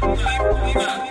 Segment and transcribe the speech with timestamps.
[0.00, 1.07] 一